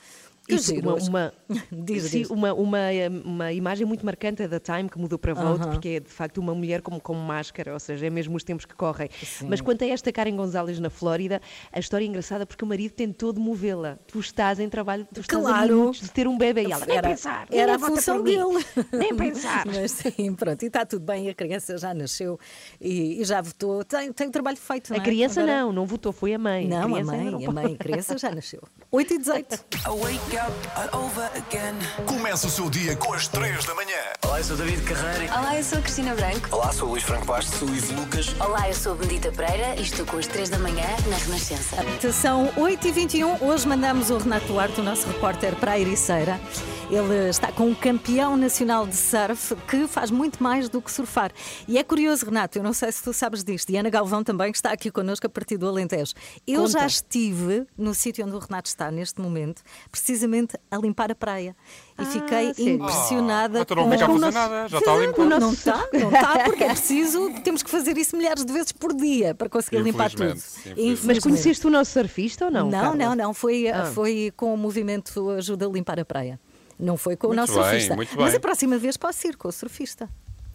[0.50, 1.33] Que Isso, giro uma, uma,
[1.73, 2.30] Diz, sim, diz.
[2.30, 2.78] uma, uma,
[3.25, 5.71] uma imagem muito marcante é da Time que mudou para Vote, Aham.
[5.71, 8.64] porque é de facto uma mulher como com máscara, ou seja, é mesmo os tempos
[8.64, 9.09] que correm.
[9.49, 11.40] Mas quanto a esta Karen Gonzalez na Flórida,
[11.73, 13.99] a história é engraçada porque o marido tentou demovê-la.
[14.07, 15.75] Tu estás em trabalho, tu estás a Claro.
[15.76, 18.64] minutos de ter um bebê e ela, nem Era- pensar, era ninguém a função dele.
[18.92, 19.64] Nem pensar.
[19.71, 22.38] Mas sim, pronto, e está tudo bem, a criança já nasceu
[22.80, 24.92] e, e já votou, tem, tem o trabalho feito.
[24.92, 25.04] A não é?
[25.04, 26.66] criança Agora- não, não votou, foi a mãe.
[26.66, 28.62] Não, a criança ainda mãe, não a mãe, a criança já nasceu.
[28.90, 29.64] 8 e 18.
[32.06, 33.99] Começa o seu dia com as 3 da manhã.
[34.23, 35.35] Olá, eu sou David Carreira.
[35.38, 36.49] Olá, eu sou a Cristina Branco.
[36.50, 37.59] Olá, sou o Luís Franco Bastos.
[37.59, 38.35] Sou o Ivo Lucas.
[38.40, 41.76] Olá, eu sou a Benedita Pereira e estou com as 3 da manhã na Renascença.
[42.12, 46.40] São 8 e 21 hoje mandamos o Renato Duarte, o nosso repórter, para a Ericeira.
[46.90, 51.30] Ele está com um campeão nacional de surf que faz muito mais do que surfar.
[51.69, 54.50] E é curioso, Renato, eu não sei se tu sabes disto, e Ana Galvão também
[54.50, 56.14] que está aqui connosco a partir do Alentejo.
[56.45, 56.80] Eu Conta.
[56.80, 61.54] já estive no sítio onde o Renato está neste momento, precisamente a limpar a praia.
[61.97, 62.75] E fiquei sério?
[62.75, 65.25] impressionada Ah, então não com fica a fazer nosso- nada, já está Não, limpo.
[65.25, 68.93] Não está, não está, porque é preciso, temos que fazer isso milhares de vezes por
[68.95, 70.25] dia para conseguir limpar tudo.
[70.25, 71.06] Infelizmente, infelizmente.
[71.06, 72.69] Mas conheceste o nosso surfista ou não?
[72.69, 72.97] Não, Carla?
[72.97, 73.34] não, não.
[73.34, 73.84] Foi, Ah.
[73.95, 76.41] foi com o movimento Ajuda a Limpar a Praia.
[76.80, 78.16] Não foi com o Muito nosso bem, surfista.
[78.16, 80.08] Mas a próxima vez posso ir com o surfista.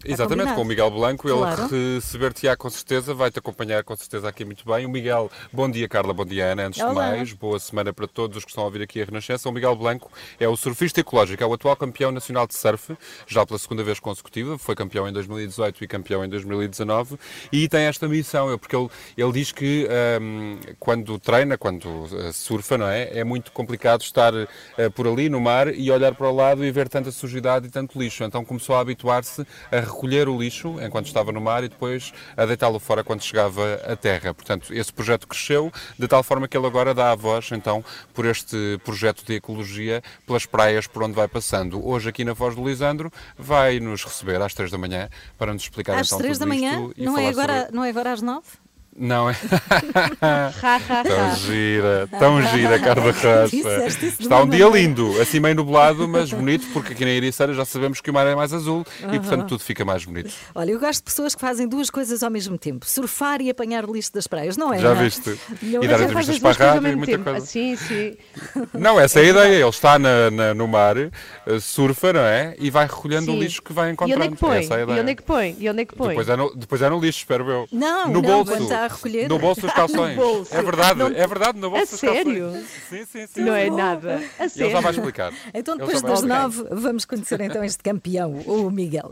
[0.04, 0.64] Está Exatamente, com o?
[0.64, 1.68] Miguel Blanco, ele Claro.
[1.68, 4.84] receber-te-á com certeza, vai-te acompanhar com certeza aqui muito bem.
[4.84, 6.90] O Miguel, bom dia Carla, bom dia Ana, antes Olá.
[6.90, 9.48] de mais, boa semana para todos os que estão a ouvir aqui a Renascença.
[9.48, 13.44] O Miguel Blanco é o surfista ecológico, é o atual campeão nacional de surf, já
[13.46, 17.18] pela segunda vez consecutiva, foi campeão em 2018 e campeão em 2019,
[17.50, 19.88] e tem esta missão, é porque ele, ele diz que
[20.20, 23.18] hum, quando treina, quando eh, surfa, não é?
[23.18, 24.32] É muito complicado estar
[24.76, 27.70] eh, por ali no mar e olhar para o lado e ver tanta sujidade e
[27.70, 28.22] tanto lixo.
[28.22, 32.44] Então começou a habituar-se a recolher o lixo enquanto estava no mar e depois a
[32.44, 34.34] deitá-lo fora quando chegava à terra.
[34.34, 37.82] Portanto, esse projeto cresceu de tal forma que ele agora dá a voz, então,
[38.12, 41.84] por este projeto de ecologia pelas praias por onde vai passando.
[41.86, 45.62] Hoje, aqui na Voz do Lisandro, vai nos receber às três da manhã para nos
[45.62, 47.88] explicar Às então três tudo da manhã, isto e não é, agora, sobre- não é
[47.88, 48.46] agora às nove?
[48.98, 49.34] Não é?
[51.04, 53.44] Tão gira, tão gira, Carla Rocha.
[54.20, 58.00] Está um dia lindo, assim meio nublado, mas bonito, porque aqui na Ericeira já sabemos
[58.00, 60.32] que o mar é mais azul e, portanto, tudo fica mais bonito.
[60.54, 63.84] Olha, eu gosto de pessoas que fazem duas coisas ao mesmo tempo: surfar e apanhar
[63.88, 64.78] o lixo das praias, não é?
[64.78, 65.02] Já Ana?
[65.02, 65.38] viste?
[65.62, 65.88] Não E é?
[65.88, 67.24] dar entrevistas para a rádio e muita tempo.
[67.24, 67.38] coisa.
[67.38, 68.14] Ah, Sim, sim.
[68.74, 69.56] Não, essa é a ideia.
[69.60, 71.10] Ele está na- na- no mar, eh,
[71.60, 72.54] surfa, não é?
[72.58, 73.36] E vai recolhendo sim.
[73.36, 74.22] o lixo que vai E encontrando.
[74.22, 74.56] onde é que põe?
[74.58, 75.56] É E onde é que põe?
[75.58, 76.08] E onde é que põe?
[76.08, 77.68] Depois é, no, depois é no lixo, espero eu.
[77.72, 78.52] Não, no não, bolso.
[78.86, 79.28] A recolher.
[79.28, 80.16] No bolso dos calções.
[80.16, 80.54] bolso.
[80.54, 82.42] É verdade, Não- é verdade, no bolso A dos sério?
[82.44, 82.66] calções.
[82.88, 83.40] Sim, sim, sim.
[83.42, 84.22] Não é nada.
[84.38, 84.70] A Ele sério.
[84.72, 85.32] já vai explicar.
[85.54, 89.10] Então, depois das nove, vamos conhecer então este campeão, o Miguel.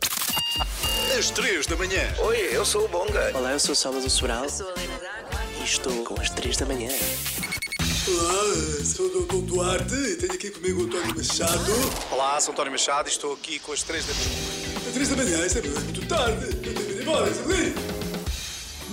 [1.19, 2.01] Às 3 da manhã.
[2.25, 3.31] Oi, eu sou o Bonga.
[3.35, 4.49] Olá, eu sou o Salvador Sobral.
[4.49, 6.89] Sou a D'Água e estou com as 3 da manhã.
[8.07, 9.37] Olá, sou o Dr.
[9.47, 11.73] Duarte e tenho aqui comigo o António Machado.
[12.11, 14.31] Olá, sou António Machado e estou aqui com as 3 da manhã.
[14.89, 16.45] Às 3 da manhã, isso é muito tarde.
[16.47, 17.31] Eu tenho de ir embora.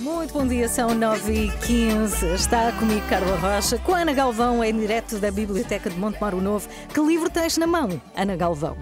[0.02, 2.34] Muito bom dia, são 9h15.
[2.34, 6.68] Está comigo Carla Rocha, com a Ana Galvão, em direto da Biblioteca de Montemaro Novo.
[6.92, 8.76] Que livro tens na mão, Ana Galvão?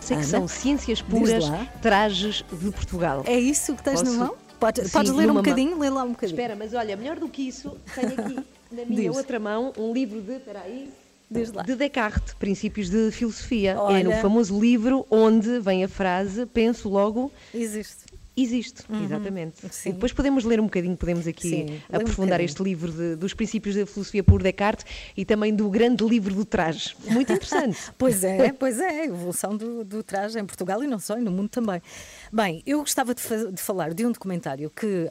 [0.00, 0.30] Sei que Ana?
[0.30, 1.44] são Ciências Puras.
[1.82, 3.22] Trajes de Portugal.
[3.26, 4.12] É isso que tens Posso?
[4.12, 4.36] na mão?
[4.58, 5.42] Podes, Sim, podes ler um numa mão.
[5.42, 5.78] bocadinho?
[5.78, 6.36] Lê lá um bocadinho.
[6.36, 8.34] Espera, mas olha, melhor do que isso, tenho aqui
[8.72, 9.16] na minha Diz.
[9.16, 10.32] outra mão um livro de.
[10.36, 10.90] Espera aí.
[11.28, 13.72] De Descartes, Princípios de Filosofia.
[13.72, 14.04] É Olha.
[14.04, 18.05] no famoso livro onde vem a frase penso logo Existe.
[18.36, 19.56] Existe, exatamente.
[19.72, 19.88] sim.
[19.88, 22.44] E depois podemos ler um bocadinho, podemos aqui Sim, um aprofundar bocadinho.
[22.44, 24.84] este livro de- dos princípios da filosofia por Descartes
[25.16, 26.94] e também do grande livro do traje.
[27.08, 27.78] Muito interessante.
[27.96, 31.20] Pois é, pois é, a evolução do, do traje em Portugal e não só, e
[31.22, 31.80] no mundo também.
[32.32, 35.10] Bem, eu gostava de, fa- de falar de um documentário que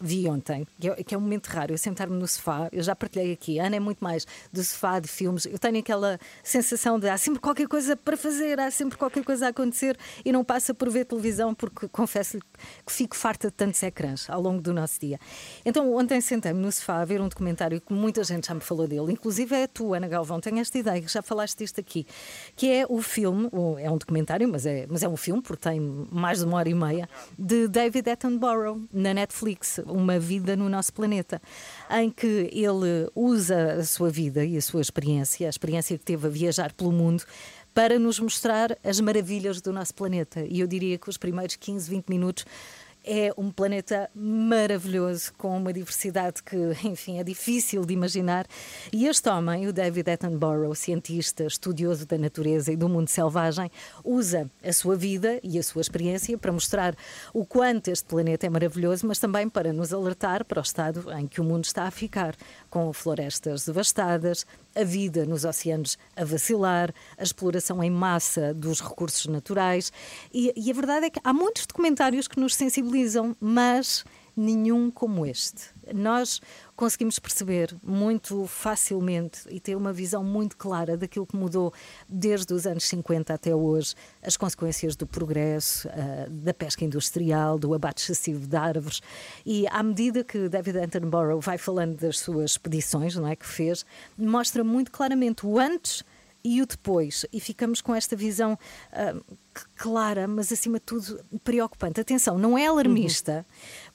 [0.00, 2.94] vi ontem, que é, que é um momento raro, eu sentar-me no sofá, eu já
[2.94, 6.98] partilhei aqui, a Ana é muito mais do sofá, de filmes, eu tenho aquela sensação
[6.98, 10.44] de há sempre qualquer coisa para fazer, há sempre qualquer coisa a acontecer e não
[10.44, 12.42] passa por ver televisão porque confesso-lhe
[12.84, 15.18] que fico farta de tantos ecrãs ao longo do nosso dia.
[15.64, 18.86] Então ontem sentei-me no sofá a ver um documentário que muita gente já me falou
[18.86, 22.06] dele, inclusive é tu, Ana Galvão, tenho esta ideia, já falaste disto aqui,
[22.56, 23.48] que é o filme,
[23.80, 26.68] é um documentário, mas é, mas é um filme, porque tem mais de uma hora
[26.68, 31.40] e meia, de David Attenborough, na Netflix, Uma Vida no Nosso Planeta,
[31.90, 36.26] em que ele usa a sua vida e a sua experiência, a experiência que teve
[36.26, 37.24] a viajar pelo mundo,
[37.74, 40.44] para nos mostrar as maravilhas do nosso planeta.
[40.48, 42.44] E eu diria que os primeiros 15, 20 minutos
[43.04, 48.46] é um planeta maravilhoso, com uma diversidade que, enfim, é difícil de imaginar.
[48.92, 53.70] E este homem, o David Attenborough, cientista, estudioso da natureza e do mundo selvagem,
[54.04, 56.94] usa a sua vida e a sua experiência para mostrar
[57.32, 61.26] o quanto este planeta é maravilhoso, mas também para nos alertar para o estado em
[61.26, 62.36] que o mundo está a ficar,
[62.68, 64.46] com florestas devastadas,
[64.80, 69.92] a vida nos oceanos a vacilar, a exploração em massa dos recursos naturais.
[70.32, 74.04] E, e a verdade é que há muitos documentários que nos sensibilizam, mas
[74.36, 75.64] nenhum como este.
[75.94, 76.40] Nós
[76.76, 81.72] conseguimos perceber muito facilmente e ter uma visão muito clara daquilo que mudou
[82.08, 87.74] desde os anos 50 até hoje, as consequências do progresso, ah, da pesca industrial, do
[87.74, 89.00] abate excessivo de árvores.
[89.44, 93.84] E à medida que David Attenborough vai falando das suas expedições, não é que fez,
[94.16, 96.02] mostra muito claramente o antes
[96.42, 98.58] e o depois, e ficamos com esta visão
[98.94, 102.00] c- clara, mas acima de tudo preocupante.
[102.00, 103.44] Atenção, não é alarmista,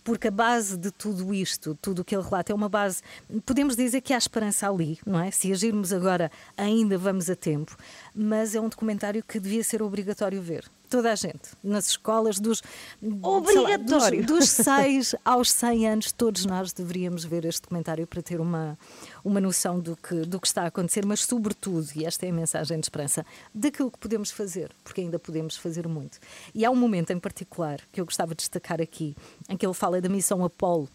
[0.06, 3.02] porque a base de tudo isto, tudo o que ele relata, é uma base.
[3.44, 5.32] Podemos dizer que há esperança ali, não é?
[5.32, 7.76] Se agirmos agora, ainda vamos a tempo,
[8.14, 10.64] mas é um documentário que devia ser obrigatório ver.
[10.96, 12.64] Toda a gente, nas escolas, dos,
[13.02, 14.26] sei lá, Obrigatório.
[14.26, 18.80] dos, dos 6 aos 100 anos, todos nós deveríamos ver este documentário para ter uma,
[19.22, 22.34] uma noção do que, do que está a acontecer, mas, sobretudo, e esta é a
[22.34, 26.18] mensagem de esperança, daquilo que podemos fazer, porque ainda podemos fazer muito.
[26.54, 29.18] E há um momento em particular que eu gostava de destacar aqui,
[29.50, 30.88] em que ele fala da missão Apollo,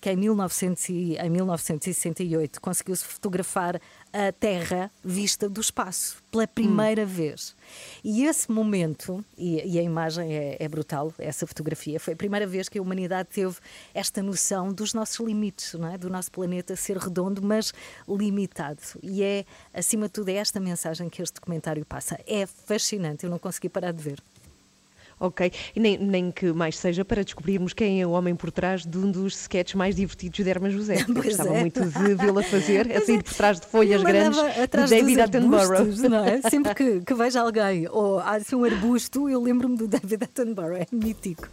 [0.00, 3.80] que em, 1900 e- em 1968 conseguiu-se fotografar
[4.12, 7.54] a Terra vista do espaço pela primeira vez.
[8.02, 12.46] E esse momento, e, e a imagem é, é brutal, essa fotografia, foi a primeira
[12.46, 13.56] vez que a humanidade teve
[13.92, 15.98] esta noção dos nossos limites, não é?
[15.98, 17.72] do nosso planeta ser redondo, mas
[18.08, 18.80] limitado.
[19.02, 22.18] E é, acima de tudo, é esta mensagem que este documentário passa.
[22.26, 24.22] É fascinante, eu não consegui parar de ver.
[25.18, 28.84] Ok, e nem, nem que mais seja para descobrirmos quem é o homem por trás
[28.84, 31.04] de um dos sketches mais divertidos de Herman José.
[31.08, 31.60] Eu gostava é.
[31.60, 35.88] muito de vê-la fazer, a sair por trás de folhas grandes de David Attenborough.
[36.24, 36.42] é?
[36.50, 40.76] Sempre que, que vejo alguém ou há assim um arbusto, eu lembro-me do David Attenborough,
[40.76, 41.48] é mítico.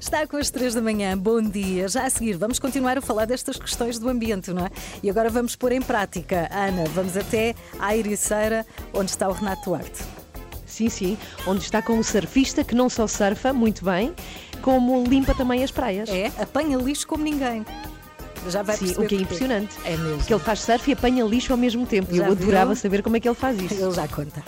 [0.00, 1.86] Está com as três da manhã, bom dia.
[1.86, 4.70] Já a seguir, vamos continuar a falar destas questões do ambiente, não é?
[5.04, 6.48] E agora vamos pôr em prática.
[6.50, 10.23] Ana, vamos até à Ericeira, onde está o Renato Duarte.
[10.66, 14.12] Sim, sim, onde está com o surfista que não só surfa muito bem,
[14.62, 16.08] como limpa também as praias.
[16.08, 17.64] É, apanha lixo como ninguém.
[18.48, 19.74] Já vai Sim, o que é impressionante.
[19.84, 20.18] É mesmo.
[20.18, 22.14] Porque ele faz surf e apanha lixo ao mesmo tempo.
[22.14, 22.82] E eu adorava viu?
[22.82, 23.74] saber como é que ele faz isso.
[23.74, 24.42] Ele já conta.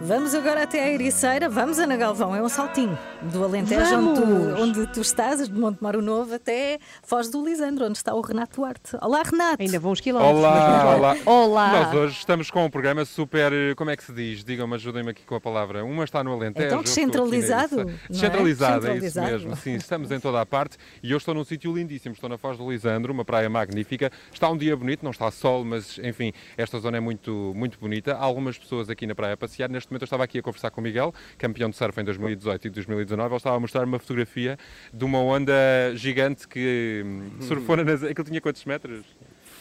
[0.00, 1.48] Vamos agora até a Ericeira.
[1.48, 6.02] Vamos, Ana Galvão, é um saltinho do Alentejo, onde tu, onde tu estás, de Montemaro
[6.02, 8.96] Novo, até Foz do Lisandro, onde está o Renato Duarte.
[9.00, 9.62] Olá, Renato.
[9.62, 10.40] Ainda vão uns quilómetros.
[10.40, 10.96] Olá, olá.
[10.96, 11.16] lá.
[11.24, 11.70] Olá.
[11.70, 14.42] Nós hoje estamos com um programa super, eh, como é que se diz?
[14.42, 15.84] Digam-me, ajudem-me aqui com a palavra.
[15.84, 16.66] Uma está no Alentejo.
[16.66, 17.94] Então, descentralizado, não é?
[18.10, 19.32] Descentralizado, é isso Descentralizado.
[19.32, 19.56] mesmo.
[19.56, 22.14] Sim, estamos em toda a parte e eu estou num sítio lindíssimo.
[22.14, 24.10] Estou na Foz do Lisandro, uma praia magnífica.
[24.32, 28.14] Está um dia bonito, não está sol, mas enfim, esta zona é muito, muito bonita.
[28.14, 29.70] Há algumas pessoas aqui na praia a passear.
[29.70, 32.66] Neste momento eu estava aqui a conversar com o Miguel, campeão de surf em 2018
[32.66, 33.28] e 2019.
[33.28, 34.58] Ele estava a mostrar uma fotografia
[34.92, 35.52] de uma onda
[35.94, 37.82] gigante que hum, surfou na.
[37.82, 39.04] Aquilo tinha quantos metros?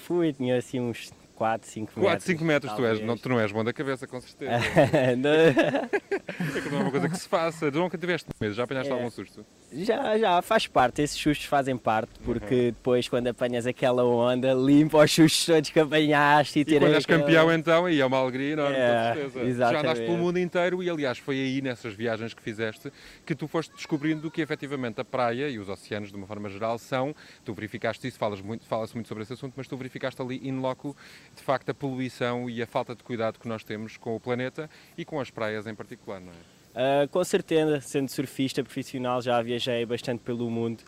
[0.06, 2.04] Fui, tinha assim uns 4, 5 metros.
[2.12, 4.52] 4, 5 metros, tu, és, não, tu não és bom da cabeça, com certeza.
[6.56, 7.72] É que não é uma coisa que se faça.
[7.72, 8.96] Tu nunca tiveste medo, já apanhaste É.
[8.96, 9.46] algum susto?
[9.72, 12.65] Já, já, faz parte, esses sustos fazem parte, porque Uhum.
[12.67, 17.04] depois quando apanhas aquela onda, limpa os sustos todos que apanhaste e, E quando és
[17.04, 19.34] aquela- campeão, então, aí é uma alegria enorme, É, com certeza.
[19.34, 20.06] Já andaste exatamente.
[20.06, 22.91] pelo mundo inteiro e, aliás, foi aí nessas viagens que fizeste
[23.26, 26.78] que tu foste descobrindo que efetivamente a praia e os oceanos, de uma forma geral,
[26.78, 27.15] são.
[27.43, 30.60] Tu verificaste isso, falas muito, fala-se muito sobre esse assunto, mas tu verificaste ali in
[30.60, 30.96] loco,
[31.36, 34.69] de facto, a poluição e a falta de cuidado que nós temos com o planeta
[34.98, 36.54] e com as praias em particular, não é?
[36.76, 40.84] Ah, com certeza, sendo surfista profissional, já viajei bastante pelo mundo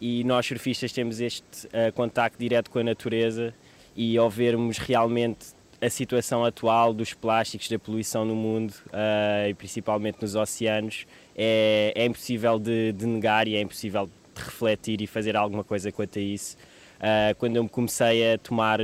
[0.00, 3.54] e nós surfistas temos este ah, contacto direto com a natureza
[3.94, 9.54] e ao vermos realmente a situação atual dos plásticos, da poluição no mundo ah, e
[9.54, 11.06] principalmente nos oceanos,
[11.36, 15.92] é, é impossível de, de negar e é impossível de refletir e fazer alguma coisa
[15.92, 16.56] quanto a isso.
[17.00, 18.80] Ah, quando eu me comecei a tomar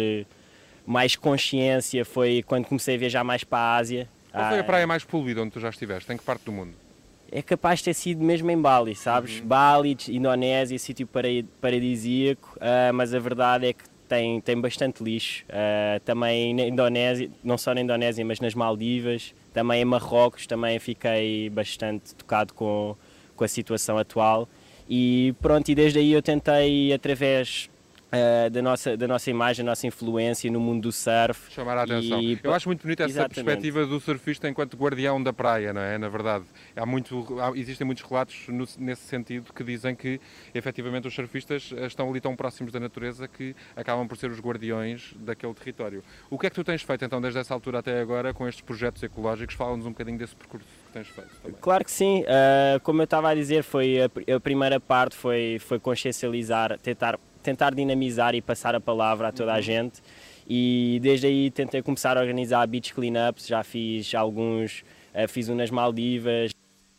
[0.87, 4.09] mais consciência foi quando comecei a viajar mais para a Ásia.
[4.33, 6.13] Qual foi a Ah, praia mais poluída onde tu já estiveste?
[6.13, 6.73] Em que parte do mundo?
[7.33, 9.41] é capaz de ter sido mesmo em Bali, sabes?
[9.41, 15.45] Bali, Indonésia, sítio paradi- paradisíaco, ah, mas a verdade é que tem, tem bastante lixo.
[15.49, 20.79] Ah, também na Indonésia, não só na Indonésia, mas nas Maldivas, também em Marrocos, também
[20.79, 22.95] fiquei bastante tocado com,
[23.35, 24.49] com a situação atual.
[24.89, 27.69] E pronto, e desde aí eu tentei, através
[28.15, 31.51] ah, da, nossa, da nossa imagem, da nossa influência no mundo do surf.
[31.53, 32.21] Chamar a atenção.
[32.21, 35.99] e- Eu acho muito bonita essa perspectiva do surfista enquanto guardião da praia, não é?
[35.99, 36.45] Na verdade,
[36.77, 40.21] há muito, há- existem muitos relatos no- nesse sentido que dizem que
[40.55, 44.41] efetivamente os surfistas eh, estão ali tão próximos da natureza que acabam por ser os
[44.41, 46.03] guardiões daquele território.
[46.31, 48.63] O que é que tu tens feito então desde essa altura até agora com estes
[48.65, 49.55] projetos ecológicos?
[49.55, 51.31] Fala-nos um bocadinho desse percurso que tens feito.
[51.43, 51.57] também.
[51.61, 52.25] Claro que sim.
[52.29, 57.19] Ah, como eu estava a dizer, foi a, a primeira parte foi, foi consciencializar, tentar,
[57.45, 60.03] tentar dinamizar e passar a palavra a toda a gente.
[60.49, 63.47] E desde aí tentei começar a organizar beach cleanups.
[63.47, 64.83] Já fiz alguns,
[65.15, 66.53] ah, fiz um nas Maldivas,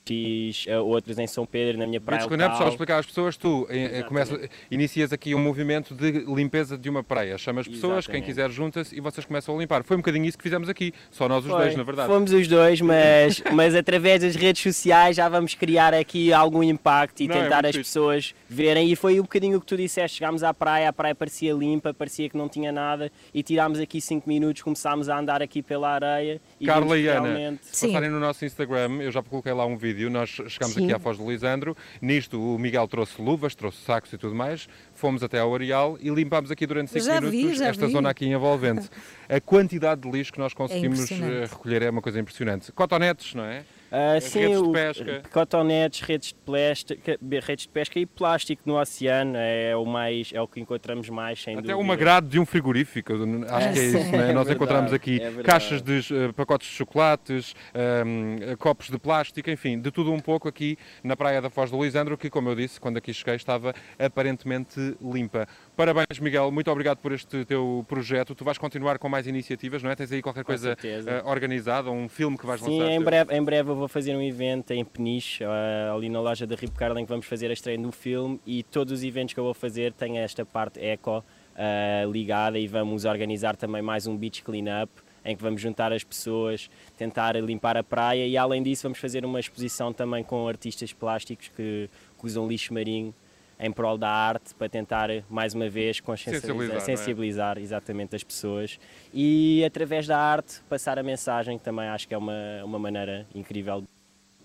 [0.05, 2.73] fiz ah, outros em São Pedro, na minha praia Beach Cleanup, só para local.
[2.73, 4.39] explicar às pessoas, tu eh, eh, começa,
[4.69, 7.37] inicias aqui um movimento de limpeza de uma praia.
[7.37, 8.25] Chamas pessoas, quem Exatamente.
[8.25, 9.83] quiser junta-se e vocês começam a limpar.
[9.83, 11.61] Foi um bocadinho isso que fizemos aqui, só nós os Foi.
[11.61, 12.07] dois, na verdade.
[12.07, 17.21] Fomos os dois, mas, mas através das redes sociais já vamos criar aqui algum impacto
[17.21, 18.91] e Não, é tentar muito as pessoas verem.
[18.91, 20.19] E foi um bocadinho o que tu disseste.
[20.19, 23.99] Chegámos à praia, a praia parecia limpa, parecia que não tinha nada e tirámos aqui
[23.99, 26.41] 5 minutos, começámos a andar aqui pela areia.
[26.59, 27.59] E Carla e Ana, realmente...
[27.63, 30.85] se passarem no nosso Instagram, eu já coloquei lá um vídeo, nós chegámos Sim.
[30.85, 34.67] aqui à Foz do Lisandro, nisto o Miguel trouxe luvas, trouxe sacos e tudo mais,
[34.93, 37.91] fomos até ao Areal e limpámos aqui durante 5 Já vi, minutos já esta vi.
[37.93, 38.89] zona aqui envolvente.
[39.29, 41.43] A quantidade de lixo que nós conseguimos impressionante.
[41.43, 42.71] eh, recolher é uma coisa impressionante.
[42.71, 43.63] Cotonetes, não é?
[43.97, 45.23] Ah, As sim, redes de o- pesca.
[45.31, 50.41] cotonetes, redes de, plástica, redes de pesca e plástico no oceano é o, mais, é
[50.41, 51.77] o que encontramos mais, sem Até dúvida.
[51.77, 53.23] uma grade de um frigorífico, acho
[53.69, 53.97] Ah, que é sim.
[54.01, 54.29] isso, não é?
[54.31, 58.97] É Nós verdade, encontramos aqui é caixas de eh, pacotes de chocolates, ehm, copos de
[58.99, 62.49] plástico, enfim, de tudo um pouco aqui na praia da Foz do Lisandro, que, como
[62.49, 65.47] eu disse, quando aqui cheguei estava aparentemente limpa.
[65.75, 68.35] Parabéns, Miguel, muito obrigado por este teu projeto.
[68.35, 69.95] Tu vais continuar com mais iniciativas, não é?
[69.95, 72.91] Tens aí qualquer Com coisa eh, organizada, um filme que vais Sim, lançar?
[72.91, 73.05] em teu?
[73.05, 76.55] breve, em breve eu vou fazer um evento em Peniche, eh, ali na loja da
[76.55, 79.43] Rip Carlin, que vamos fazer a estreia do filme e todos os eventos que eu
[79.43, 81.23] vou fazer têm esta parte eco
[81.55, 84.91] eh, ligada e vamos organizar também mais um beach cleanup
[85.23, 89.25] em que vamos juntar as pessoas, tentar limpar a praia e além disso vamos fazer
[89.25, 93.13] uma exposição também com artistas plásticos que, que usam lixo marinho
[93.59, 96.79] em prol da arte para tentar mais uma vez consciencializar, Sensibilizar, é?
[96.79, 98.79] sensibilizar exatamente as pessoas
[99.13, 103.25] e através da arte passar a mensagem que também acho que é uma, uma maneira
[103.33, 103.87] incrível de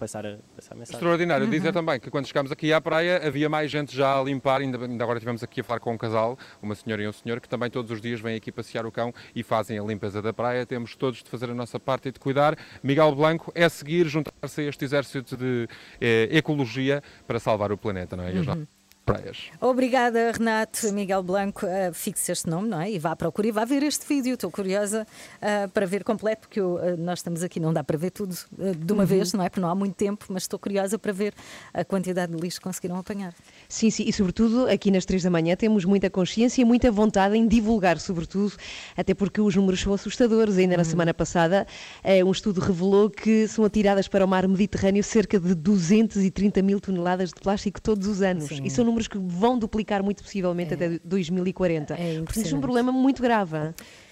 [0.00, 0.96] passar a, passar a mensagem.
[0.96, 1.44] Extraordinário.
[1.44, 1.50] Uhum.
[1.50, 4.82] Dizer também que quando chegámos aqui à praia havia mais gente já a limpar, ainda,
[4.82, 7.48] ainda agora estivemos aqui a falar com um casal, uma senhora e um senhor, que
[7.48, 10.64] também todos os dias vêm aqui passear o cão e fazem a limpeza da praia.
[10.64, 12.56] Temos todos de fazer a nossa parte e de cuidar.
[12.82, 15.68] Miguel Blanco é seguir, juntar-se a este exército de
[16.00, 18.32] eh, ecologia para salvar o planeta, não é?
[18.32, 18.66] Uhum.
[19.12, 19.38] Praias.
[19.60, 21.66] Obrigada, Renato Miguel Blanco.
[21.66, 22.90] Uh, fixe este nome, não é?
[22.90, 24.34] E vá à procura e vá ver este vídeo.
[24.34, 25.06] Estou curiosa
[25.40, 28.36] uh, para ver completo, porque eu, uh, nós estamos aqui, não dá para ver tudo
[28.58, 29.06] uh, de uma Uhum.
[29.08, 29.48] vez, não é?
[29.48, 31.34] Porque não há muito tempo, mas estou curiosa para ver
[31.72, 33.34] a quantidade de lixo que conseguiram apanhar.
[33.70, 37.36] Sim, sim, e sobretudo aqui nas três da manhã temos muita consciência e muita vontade
[37.36, 38.52] em divulgar, sobretudo,
[38.96, 40.58] até porque os números são assustadores.
[40.58, 41.64] Ainda na semana passada,
[42.02, 46.80] eh, um estudo revelou que são atiradas para o mar Mediterrâneo cerca de 230 mil
[46.80, 48.48] toneladas de plástico todos os anos.
[48.48, 48.62] Sim.
[48.64, 51.94] E são números que vão duplicar muito possivelmente até 2040.
[51.94, 53.56] É Portanto, é um problema muito grave.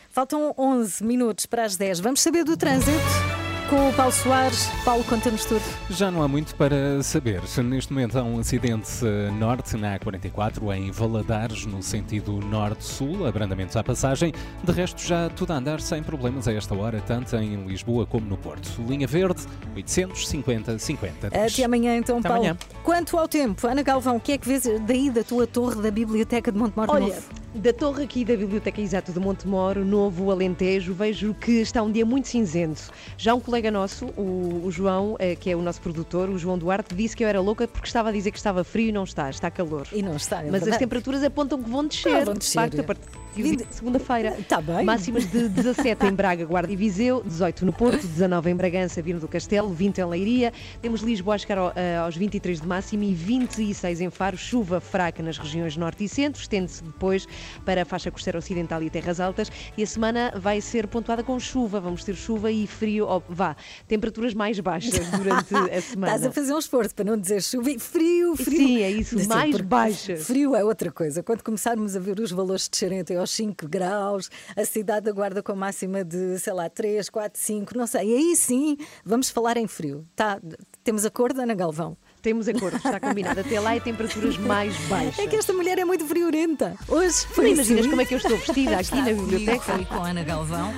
[0.09, 1.99] Faltam 11 minutos para as 10.
[1.99, 3.48] Vamos saber do trânsito?
[3.69, 4.69] Com o Paulo Soares.
[4.85, 5.61] Paulo, conta-nos tudo.
[5.91, 7.43] Já não há muito para saber.
[7.63, 13.77] Neste momento há um acidente eh, norte na A44 em Valadares, no sentido norte-sul, abrandamentos
[13.77, 14.33] à passagem.
[14.65, 18.27] De resto, já tudo a andar sem problemas a esta hora, tanto em Lisboa como
[18.27, 18.71] no Porto.
[18.89, 19.43] Linha Verde,
[19.77, 21.27] 850-50.
[21.27, 22.45] Até amanhã, então, Até Paulo.
[22.45, 22.59] amanhã.
[22.83, 25.91] Quanto ao tempo, Ana Galvão, o que é que vês daí da tua torre da
[25.91, 27.23] Biblioteca de Montemor Olha, Novo?
[27.55, 32.07] da torre aqui da Biblioteca Exato de Montemoro, Novo Alentejo, vejo que está um dia
[32.07, 32.91] muito cinzento.
[33.17, 36.57] Já um colega nosso, o, o João, eh, que é o nosso produtor, o João
[36.57, 39.05] Duarte, disse que eu era louca porque estava a dizer que estava frio e não
[39.05, 39.87] está, está calor.
[39.93, 40.79] E não está, é Mas as verdade.
[40.79, 42.55] temperaturas apontam que vão descer, Ah, vão de descer.
[42.61, 43.09] facto, a partir
[43.43, 44.37] de segunda-feira.
[44.39, 44.85] Está bem.
[44.85, 49.21] Máximas de 17 em Braga, Guarda e Viseu, 18 no Porto, 19 em Bragança, Viana
[49.21, 50.53] do Castelo, 20 em Leiria.
[50.83, 54.37] Temos Lisboa a chegar eh, aos 23 de máximo e 26 em Faro.
[54.37, 57.27] Chuva fraca nas regiões norte e centro, estende-se depois
[57.65, 59.51] para a faixa costeira ocidental e terras altas.
[59.77, 61.81] E a semana vai ser pontuada com chuva.
[61.81, 66.15] Vamos ter chuva e frio, oh, vá, temperaturas mais baixas durante a semana.
[66.15, 68.59] Estás a fazer um esforço para não dizer chuva e frio, frio.
[68.59, 70.27] Sim, é isso, mais baixas.
[70.27, 71.23] Frio é outra coisa.
[71.23, 75.43] Quando começarmos a ver os valores descerem até aos 5 graus, a cidade da Guarda
[75.43, 78.11] com máxima de, sei lá, 3, 4, 5, não sei.
[78.11, 80.07] E aí sim, vamos falar em frio.
[80.15, 80.41] Tá?
[80.83, 81.97] Temos acordo, Ana Galvão?
[82.21, 83.41] Temos acordo, está combinado.
[83.41, 85.19] Até lá é temperaturas mais baixas.
[85.19, 86.75] É que esta mulher é muito friorenta.
[86.89, 87.91] Hoje foi Nem imaginas assim.
[87.91, 89.79] como é que eu estou vestida aqui na biblioteca.
[89.81, 90.75] e com a Ana Galvão.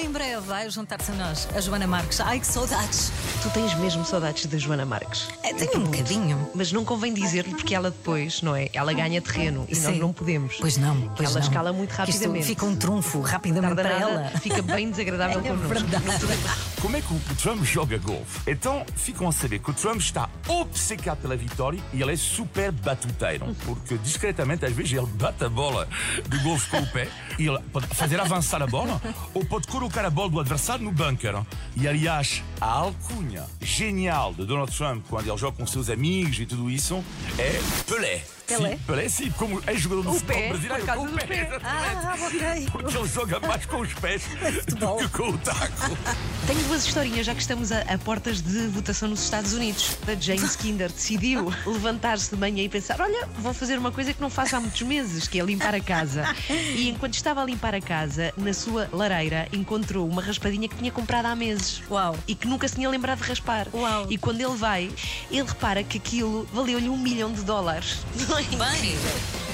[0.00, 2.20] Em breve vai juntar-se a nós a Joana Marques.
[2.20, 3.10] Ai, que saudades!
[3.42, 5.28] Tu tens mesmo saudades da Joana Marques?
[5.42, 6.50] É, tenho um bocadinho.
[6.54, 8.68] Mas não convém dizer-lhe porque ela depois, não é?
[8.72, 9.98] Ela ganha terreno e nós Sim.
[9.98, 10.56] não podemos.
[10.60, 11.46] Pois não, pois ela não.
[11.48, 12.46] escala muito rapidamente.
[12.46, 14.30] Fica um trunfo rapidamente para ela.
[14.40, 15.68] Fica bem desagradável É connosco.
[15.68, 16.71] verdade.
[16.82, 18.40] Como é que o Trump joga golfe?
[18.50, 22.72] Então ficam a saber que o Trump está obcecado pela vitória e ele é super
[22.72, 23.54] batuteiro.
[23.64, 25.88] Porque discretamente, às vezes, ele bate a bola
[26.28, 27.06] de golfe com o pé
[27.38, 29.00] e ele pode fazer avançar a bola
[29.32, 31.44] ou pode colocar a bola do adversário no bunker.
[31.76, 36.46] E aliás, a alcunha genial de Donald Trump quando ele joga com seus amigos e
[36.46, 37.04] tudo isso
[37.38, 38.41] é Pelé.
[38.56, 38.70] Pelé?
[38.70, 41.26] Sim, Pelé, sim, como é jogador do O futebol pé, brasileiro, com o pé.
[41.26, 41.58] pé.
[41.64, 42.66] Ah, ok.
[42.72, 44.22] Porque ele joga mais com os pés
[44.68, 45.96] do que com o taco.
[46.46, 49.96] Tenho duas historinhas, já que estamos a, a portas de votação nos Estados Unidos.
[50.06, 54.20] A James Kinder decidiu levantar-se de manhã e pensar: olha, vou fazer uma coisa que
[54.20, 56.24] não faço há muitos meses, que é limpar a casa.
[56.72, 60.90] E enquanto estava a limpar a casa, na sua lareira encontrou uma raspadinha que tinha
[60.90, 61.82] comprado há meses.
[61.90, 62.16] Uau!
[62.26, 63.68] E que nunca se tinha lembrado de raspar.
[63.72, 64.06] Uau.
[64.10, 64.90] E quando ele vai,
[65.30, 67.98] ele repara que aquilo valeu-lhe um milhão de dólares.
[68.28, 68.96] Não é Bem,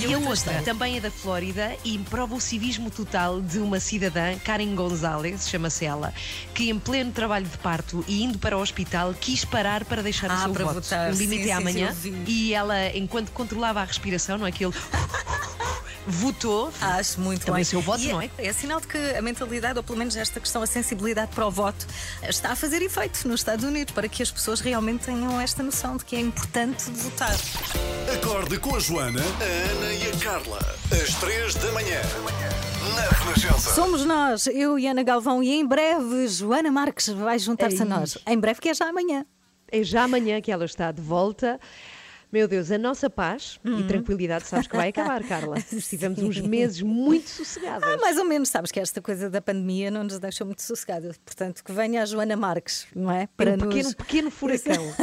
[0.01, 4.37] e a outra também é da Flórida e prova o civismo total de uma cidadã,
[4.45, 6.13] Karen Gonzalez, chama-se ela,
[6.55, 10.31] que em pleno trabalho de parto e indo para o hospital quis parar para deixar
[10.31, 10.75] Ah, o seu voto.
[10.81, 11.11] votar.
[11.13, 11.93] O limite Sim, é sim, amanhã.
[11.95, 12.33] sim, vi.
[12.33, 14.73] e ela, enquanto controlava a respiração, não é aquele.
[16.09, 16.73] Votou.
[16.81, 17.65] Acho muito Também bem.
[17.65, 18.31] seu voto, E não é?
[18.39, 21.51] É sinal de que a mentalidade, ou pelo menos esta questão, a sensibilidade para o
[21.51, 21.87] voto,
[22.29, 25.97] está a fazer efeito nos Estados Unidos, para que as pessoas realmente tenham esta noção
[25.97, 27.37] de que é importante votar.
[28.15, 30.59] Acorde com a Joana, a Ana e a Carla.
[30.91, 32.01] Às três da manhã.
[32.95, 33.75] Na Renascença.
[33.75, 37.89] Somos nós, eu e Ana Galvão, e em breve Joana Marques vai juntar-se a Ei.
[37.89, 38.19] nós.
[38.27, 39.25] Em breve, que é já amanhã.
[39.71, 41.61] É já amanhã que ela está de volta.
[42.31, 45.57] Meu Deus, a nossa paz e tranquilidade sabes que vai acabar, Carla.
[45.89, 47.83] Tivemos uns meses muito sossegados.
[47.89, 51.17] Ah, mais ou menos, sabes que esta coisa da pandemia não nos deixou muito sossegados.
[51.19, 53.23] Portanto, que venha a Joana Marques, não é?
[53.23, 54.95] um pequeno, pequeno furacão.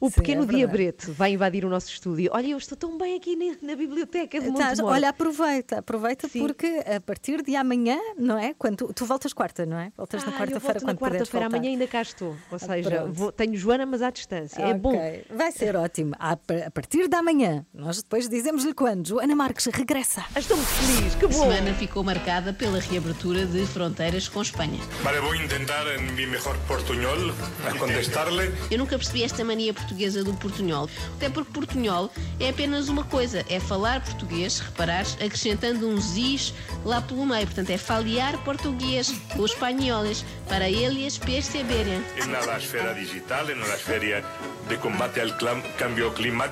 [0.00, 2.30] O Sim, pequeno é diabrete vai invadir o nosso estúdio.
[2.34, 4.92] Olha, eu estou tão bem aqui na, na biblioteca de Montemor.
[4.92, 8.54] olha, aproveita, aproveita porque a partir de amanhã, não é?
[8.58, 9.90] Quando tu, tu voltas quarta, não é?
[9.96, 12.28] Voltas na Ah, eu quarta-feira na quando quarta-feira, amanhã ainda cá estou.
[12.50, 14.60] Ou Ah, seja, vou- tenho Joana, mas à distância.
[14.60, 14.92] É Ok, bom.
[15.36, 16.14] Vai ser ótimo.
[16.18, 19.06] A, a partir da manhã, nós depois dizemos-lhe quando.
[19.08, 20.24] Joana Marques regressa.
[20.36, 24.80] Estou muito feliz, que A semana ficou marcada pela reabertura de fronteiras com Espanha.
[25.02, 27.32] Vale, intentar en mi mejor portuñol
[27.68, 28.52] a contestarle.
[28.70, 30.88] Eu nunca percebi esta mania portuguesa do portunhol.
[31.16, 37.00] Até porque portunhol é apenas uma coisa, é falar português, reparares, acrescentando um zis lá
[37.00, 37.46] pelo meio.
[37.46, 42.02] Portanto, é faliar português, os espanhóis, para eles perceberem.
[42.16, 44.22] En la esfera digital, en la esfera
[44.68, 46.47] de combate clam- cambio climático.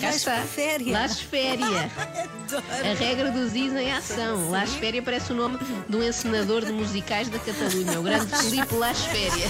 [0.00, 0.36] Cá está.
[0.90, 1.90] Las Féria.
[2.82, 4.50] A regra do Ziz em ação.
[4.50, 5.58] Las Féria parece o nome
[5.88, 9.46] de um encenador de musicais da Catalunha, o grande Filipe Las Féria.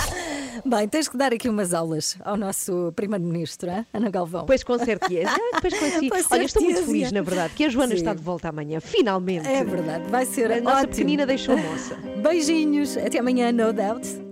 [0.64, 4.46] Bem, tens que dar aqui umas aulas ao nosso Primeiro-Ministro, Ana Galvão.
[4.46, 5.30] Pois com certeza.
[5.36, 6.08] Ah, depois com assim.
[6.08, 7.96] Pois Olha, estou muito feliz, na verdade, que a Joana Sim.
[7.96, 9.46] está de volta amanhã, finalmente.
[9.46, 10.90] É verdade, vai ser A nossa ótimo.
[10.92, 11.94] pequenina deixou moça.
[12.22, 14.25] Beijinhos, até amanhã, no doubt.